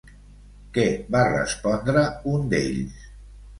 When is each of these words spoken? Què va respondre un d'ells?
Què 0.77 0.85
va 1.17 1.21
respondre 1.35 2.05
un 2.35 2.51
d'ells? 2.57 3.07